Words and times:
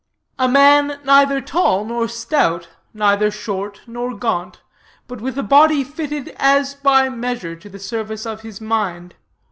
A 0.39 0.49
man 0.49 0.99
neither 1.03 1.39
tall 1.41 1.85
nor 1.85 2.07
stout, 2.07 2.69
neither 2.91 3.29
short 3.29 3.81
nor 3.85 4.15
gaunt; 4.15 4.61
but 5.07 5.21
with 5.21 5.37
a 5.37 5.43
body 5.43 5.83
fitted, 5.83 6.33
as 6.39 6.73
by 6.73 7.07
measure, 7.07 7.55
to 7.57 7.69
the 7.69 7.77
service 7.77 8.25
of 8.25 8.41
his 8.41 8.59
mind. 8.59 9.13